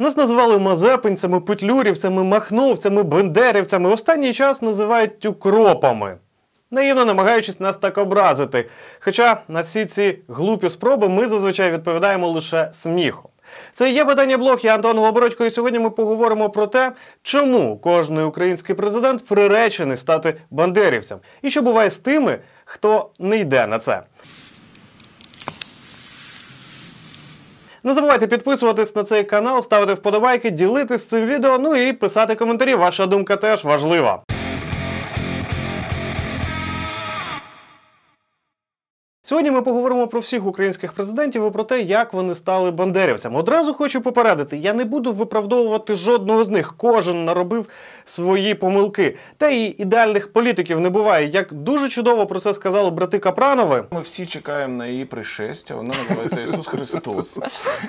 [0.00, 3.90] Нас називали мазепинцями, петлюрівцями, махновцями, бендерівцями.
[3.90, 6.16] Останній час називають укропами.
[6.70, 8.68] Наївно намагаючись нас так образити.
[9.00, 13.30] Хоча на всі ці глупі спроби ми зазвичай відповідаємо лише сміхом.
[13.74, 16.92] Це є видання блог, я Антон Голобородько, і сьогодні ми поговоримо про те,
[17.22, 23.66] чому кожний український президент приречений стати бандерівцем, і що буває з тими, хто не йде
[23.66, 24.02] на це.
[27.84, 32.74] Не забувайте підписуватись на цей канал, ставити вподобайки, ділитись цим відео, ну і писати коментарі.
[32.74, 34.22] Ваша думка теж важлива.
[39.30, 43.38] Сьогодні ми поговоримо про всіх українських президентів і про те, як вони стали бандерівцями.
[43.38, 46.74] Одразу хочу попередити: я не буду виправдовувати жодного з них.
[46.76, 47.66] Кожен наробив
[48.04, 49.16] свої помилки.
[49.36, 51.26] Та і ідеальних політиків не буває.
[51.26, 53.84] Як дуже чудово про це сказали брати Капранови.
[53.90, 57.38] Ми всі чекаємо на її пришестя, вона називається Ісус Христос.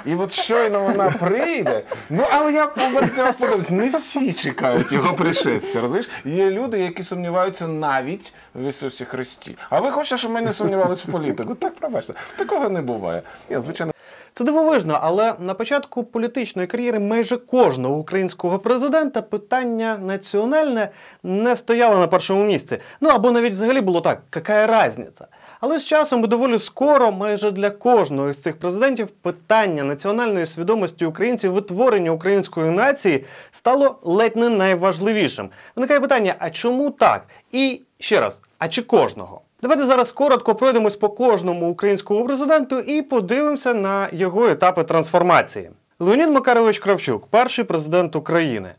[0.05, 1.83] І от щойно вона прийде.
[2.09, 5.81] Ну але я подивлюсь, не всі чекають його пришестя.
[5.81, 6.09] Розумієш?
[6.25, 9.57] Є люди, які сумніваються навіть в Ісусі Христі.
[9.69, 11.55] А ви хочете, щоб ми не сумнівалися в політику?
[11.55, 13.21] Так, пробачте, такого не буває.
[13.49, 13.93] Я, звичайно.
[14.33, 20.89] Це дивовижно, але на початку політичної кар'єри майже кожного українського президента питання національне
[21.23, 22.77] не стояло на першому місці.
[23.01, 25.27] Ну або навіть взагалі було так, яка різниця?
[25.59, 31.05] Але з часом і доволі скоро, майже для кожного з цих президентів, питання національної свідомості
[31.05, 35.49] українців, витворення української нації стало ледь не найважливішим.
[35.75, 37.25] Виникає питання: а чому так?
[37.51, 39.41] І ще раз, а чи кожного?
[39.61, 45.69] Давайте зараз коротко пройдемось по кожному українському президенту і подивимося на його етапи трансформації.
[45.99, 48.69] Леонід Макарович Кравчук, перший президент України.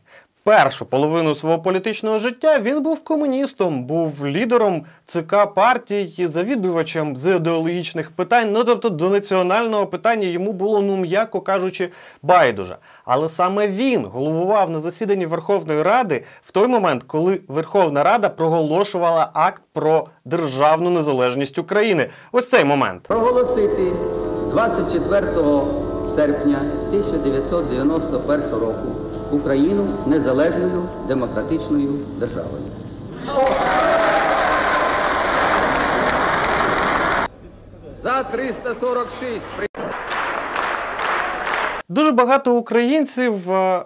[0.43, 8.11] Першу половину свого політичного життя він був комуністом, був лідером ЦК партії, завідувачем з ідеологічних
[8.11, 8.51] питань.
[8.51, 11.89] Ну тобто до національного питання йому було, ну м'яко кажучи,
[12.23, 12.77] байдуже.
[13.05, 19.29] Але саме він головував на засіданні Верховної Ради в той момент, коли Верховна Рада проголошувала
[19.33, 22.09] акт про державну незалежність України.
[22.31, 23.03] Ось цей момент.
[23.07, 23.93] Проголосити
[24.51, 25.27] 24
[26.15, 26.59] серпня
[26.89, 32.63] 1991 року Україну незалежною демократичною державою.
[38.03, 39.45] За 346
[41.89, 43.85] Дуже багато українців е,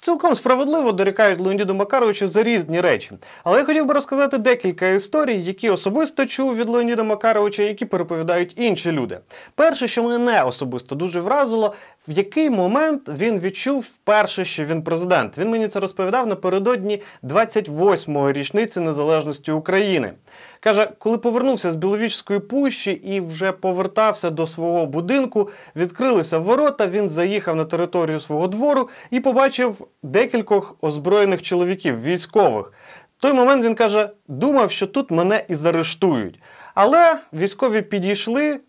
[0.00, 3.10] цілком справедливо дорікають Леоніду Макаровичу за різні речі.
[3.44, 8.52] Але я хотів би розказати декілька історій, які особисто чув від Леоніда Макаровича, які переповідають
[8.56, 9.18] інші люди.
[9.54, 11.74] Перше, що мене особисто дуже вразило,
[12.08, 15.38] в який момент він відчув вперше, що він президент.
[15.38, 20.12] Він мені це розповідав напередодні 28-ї річниці незалежності України.
[20.60, 26.86] Каже, коли повернувся з Біловічської пущі і вже повертався до свого будинку, відкрилися ворота.
[26.86, 32.72] Він заїхав на територію свого двору і побачив декількох озброєних чоловіків, військових.
[33.18, 36.40] В той момент він каже: думав, що тут мене і заарештують.
[36.74, 38.60] Але військові підійшли.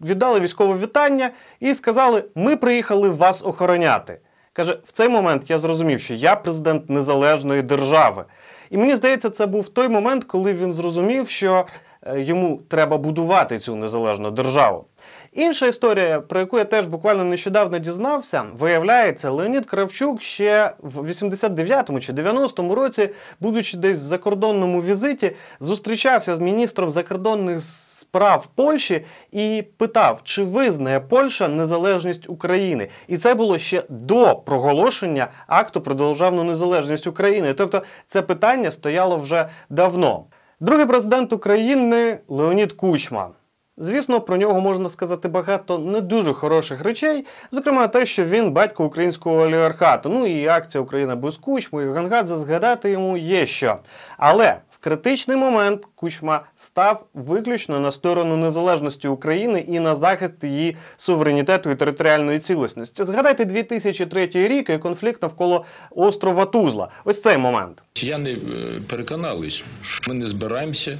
[0.00, 1.30] Віддали військове вітання
[1.60, 4.18] і сказали: Ми приїхали вас охороняти.
[4.52, 8.24] Каже, в цей момент я зрозумів, що я президент незалежної держави.
[8.70, 11.66] І мені здається, це був той момент, коли він зрозумів, що
[12.02, 14.84] е, йому треба будувати цю незалежну державу.
[15.34, 22.00] Інша історія, про яку я теж буквально нещодавно дізнався, виявляється, Леонід Кравчук ще в 89-му
[22.00, 29.64] чи 90-му році, будучи десь в закордонному візиті, зустрічався з міністром закордонних справ Польщі і
[29.76, 32.88] питав, чи визнає Польща незалежність України.
[33.08, 37.54] І це було ще до проголошення акту про державну незалежність України.
[37.54, 40.24] Тобто це питання стояло вже давно.
[40.60, 43.30] Другий президент України Леонід Кучма.
[43.76, 48.84] Звісно, про нього можна сказати багато не дуже хороших речей, зокрема те, що він батько
[48.84, 50.08] українського олігархату.
[50.08, 53.78] Ну і акція Україна без кучми, і Гангадзе згадати йому є що.
[54.18, 60.76] Але в критичний момент Кучма став виключно на сторону незалежності України і на захист її
[60.96, 63.04] суверенітету і територіальної цілісності.
[63.04, 66.88] Згадайте 2003 рік і конфлікт навколо острова Тузла.
[67.04, 67.82] Ось цей момент.
[67.96, 70.98] Росіяни е, переконались, що ми не збираємося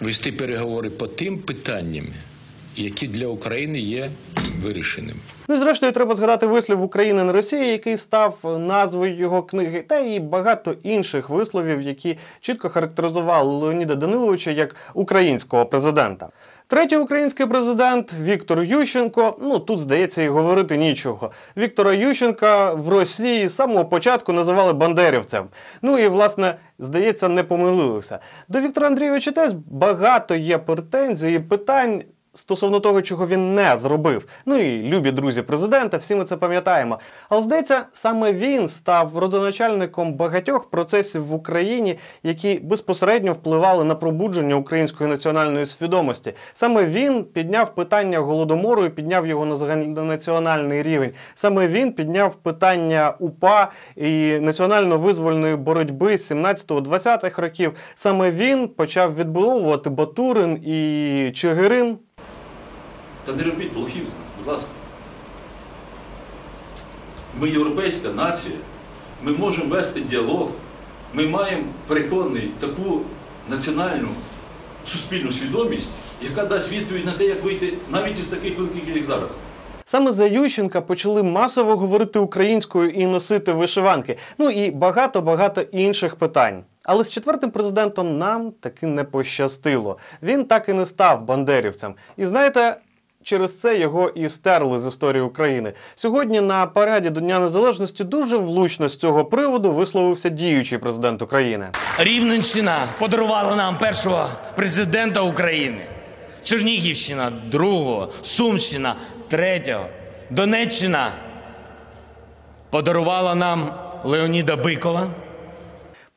[0.00, 2.06] вести переговори по тим питанням,
[2.76, 4.10] які для України є
[4.62, 5.18] вирішеними.
[5.48, 9.98] Ну і зрештою треба згадати вислів України на Росії, який став назвою його книги, та
[9.98, 16.28] і багато інших висловів, які чітко характеризували Леоніда Даниловича як українського президента.
[16.70, 19.36] Третій український президент Віктор Ющенко.
[19.40, 21.30] Ну тут здається і говорити нічого.
[21.56, 25.48] Віктора Ющенка в Росії з самого початку називали бандерівцем.
[25.82, 28.18] Ну і власне здається, не помилилися.
[28.48, 32.02] До Віктора Андрійовича теж багато є претензій і питань
[32.38, 34.26] стосовно того, чого він не зробив.
[34.46, 36.98] Ну і любі друзі президента, всі ми це пам'ятаємо.
[37.28, 44.54] Але здається, саме він став родоначальником багатьох процесів в Україні, які безпосередньо впливали на пробудження
[44.54, 46.32] української національної свідомості.
[46.54, 51.10] Саме він підняв питання голодомору і підняв його на загальнонаціональний рівень.
[51.34, 57.72] Саме він підняв питання УПА і національно-визвольної боротьби 17-20-х років.
[57.94, 61.98] Саме він почав відбудовувати Батурин і Чигирин.
[63.28, 64.70] Та не робіть лохів з нас, будь ласка.
[67.40, 68.54] Ми європейська нація,
[69.22, 70.50] ми можемо вести діалог,
[71.12, 73.00] ми маємо переконаний таку
[73.48, 74.08] національну
[74.84, 75.88] суспільну свідомість,
[76.22, 79.30] яка дасть відповідь на те, як вийти навіть із таких великих, як зараз.
[79.84, 84.16] Саме за Ющенка почали масово говорити українською і носити вишиванки.
[84.38, 86.64] Ну і багато-багато інших питань.
[86.84, 89.98] Але з четвертим президентом нам таки не пощастило.
[90.22, 91.94] Він так і не став бандерівцем.
[92.16, 92.76] І знаєте.
[93.28, 95.72] Через це його і стерли з історії України.
[95.94, 101.68] Сьогодні на параді до Дня Незалежності дуже влучно з цього приводу висловився діючий президент України.
[101.98, 105.78] Рівненщина подарувала нам першого президента України.
[106.42, 108.94] Чернігівщина другого, Сумщина
[109.28, 109.86] третього,
[110.30, 111.10] Донеччина
[112.70, 113.74] подарувала нам
[114.04, 115.10] Леоніда Бикова.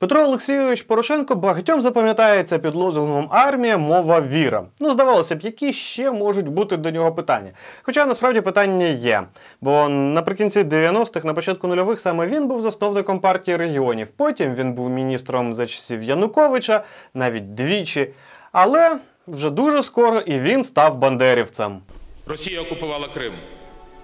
[0.01, 4.63] Петро Олексійович Порошенко багатьом запам'ятається під лозунгом армія, мова, віра.
[4.79, 7.51] Ну, здавалося б, які ще можуть бути до нього питання.
[7.81, 9.23] Хоча насправді питання є.
[9.61, 14.07] Бо наприкінці 90-х, на початку нульових, саме він був засновником партії регіонів.
[14.07, 16.83] Потім він був міністром за часів Януковича,
[17.13, 18.07] навіть двічі.
[18.51, 21.79] Але вже дуже скоро і він став бандерівцем.
[22.27, 23.33] Росія окупувала Крим,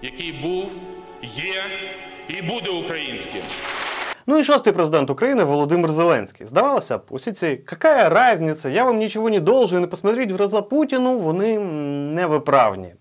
[0.01, 0.71] який був,
[1.21, 1.63] є
[2.27, 3.41] і буде українським.
[4.29, 6.45] Ну і шостий президент України Володимир Зеленський.
[6.45, 10.61] Здавалося б, усі ці какая разниця, я вам нічого не должен, і посмотреть в глаза
[10.61, 11.59] Путіну, вони
[12.13, 12.93] невиправні.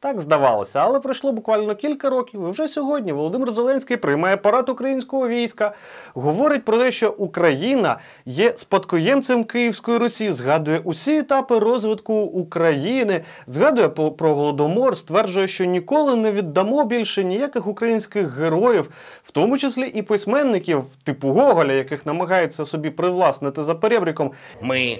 [0.00, 5.28] Так здавалося, але пройшло буквально кілька років, і вже сьогодні Володимир Зеленський приймає парад українського
[5.28, 5.74] війська,
[6.14, 13.88] говорить про те, що Україна є спадкоємцем Київської Русі, згадує усі етапи розвитку України, згадує
[13.88, 18.90] про голодомор, стверджує, що ніколи не віддамо більше ніяких українських героїв,
[19.22, 24.32] в тому числі і письменників типу Гоголя, яких намагаються собі привласнити за перебріком.
[24.62, 24.98] Ми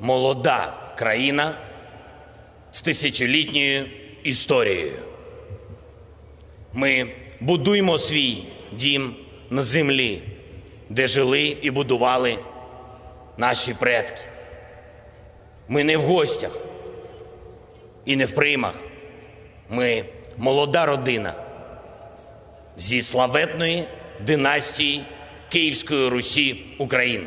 [0.00, 1.54] молода країна
[2.72, 3.86] з тисячолітньою
[4.24, 4.98] історією.
[6.72, 7.08] Ми
[7.40, 9.16] будуємо свій дім
[9.50, 10.22] на землі,
[10.88, 12.38] де жили і будували
[13.36, 14.20] наші предки.
[15.68, 16.58] Ми не в гостях
[18.04, 18.74] і не в приймах.
[19.70, 20.04] Ми
[20.36, 21.34] молода родина
[22.76, 23.84] зі славетної
[24.26, 25.04] династії
[25.48, 27.26] Київської Русі України.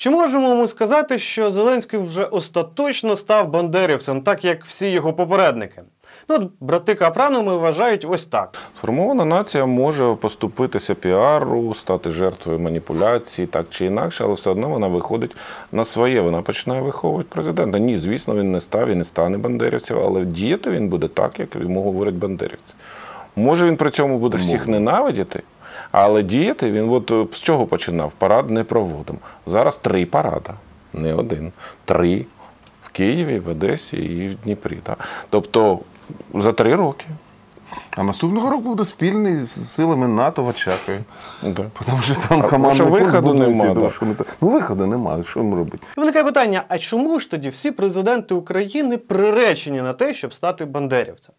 [0.00, 5.82] Чи можемо ми сказати, що Зеленський вже остаточно став бандерівцем, так як всі його попередники?
[6.28, 8.58] Ну, от брати Капранови вважають ось так.
[8.74, 14.86] Сформована нація може поступитися піару, стати жертвою маніпуляцій, так чи інакше, але все одно вона
[14.86, 15.36] виходить
[15.72, 16.20] на своє.
[16.20, 17.78] Вона починає виховувати президента.
[17.78, 21.54] Ні, звісно, він не став і не стане бандерівцем, але діяти він буде так, як
[21.54, 22.74] йому говорять бандерівці.
[23.36, 25.42] Може, він при цьому буде всіх ненавидіти,
[25.90, 28.12] але діяти він от е, з чого починав?
[28.12, 29.18] Парад не проводимо.
[29.46, 30.54] Зараз три парада,
[30.92, 31.52] не один.
[31.84, 32.26] Три
[32.82, 34.78] в Києві, в Одесі і в Дніпрі.
[34.82, 34.98] Так?
[35.30, 35.78] Тобто
[36.34, 37.06] за три роки.
[37.96, 40.98] А наступного року буде спільний з силами НАТО в Очакові.
[41.42, 41.64] Да.
[41.86, 43.90] Тому що там команда виходу нема, да.
[44.40, 45.22] Ну виходу немає.
[45.22, 45.86] Що їм робити?
[45.96, 50.64] І виникає питання: а чому ж тоді всі президенти України приречені на те, щоб стати
[50.64, 51.34] бандерівцем?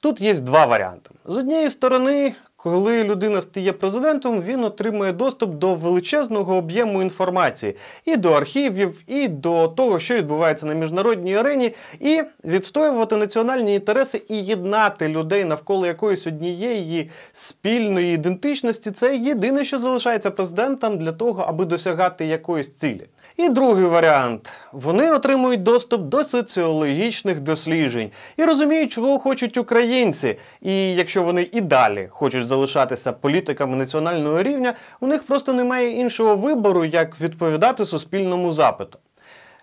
[0.00, 1.10] Тут є два варіанти.
[1.24, 8.16] З однієї сторони, коли людина стає президентом, він отримує доступ до величезного об'єму інформації і
[8.16, 14.36] до архівів, і до того, що відбувається на міжнародній арені, і відстоювати національні інтереси і
[14.36, 18.90] єднати людей навколо якоїсь однієї спільної ідентичності.
[18.90, 23.06] Це єдине, що залишається президентом для того, аби досягати якоїсь цілі.
[23.36, 30.38] І другий варіант: вони отримують доступ до соціологічних досліджень і розуміють, чого хочуть українці.
[30.60, 36.36] І якщо вони і далі хочуть залишатися політиками національного рівня, у них просто немає іншого
[36.36, 38.98] вибору, як відповідати суспільному запиту.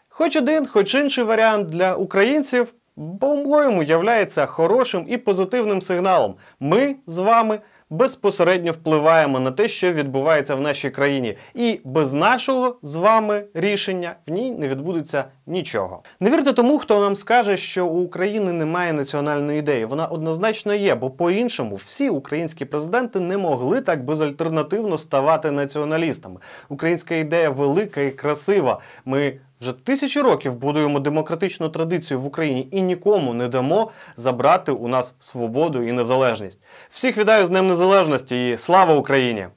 [0.10, 2.74] Хоч один, хоч інший варіант для українців,
[3.20, 6.36] по-моєму, являється хорошим і позитивним сигналом.
[6.60, 12.78] Ми з вами безпосередньо впливаємо на те, що відбувається в нашій країні, і без нашого
[12.82, 16.04] з вами рішення в ній не відбудеться нічого.
[16.20, 19.86] Не вірте тому, хто нам скаже, що у України немає національної ідеї.
[19.86, 26.40] Вона однозначно є, бо по-іншому всі українські президенти не могли так безальтернативно ставати націоналістами.
[26.70, 28.80] Українська ідея велика і красива.
[29.06, 34.88] Ми Вже тисячі років будуємо демократичну традицію в Україні і нікому не дамо забрати у
[34.88, 36.60] нас свободу і незалежність.
[36.90, 39.48] Всіх вітаю з Днем Незалежності і слава Україні!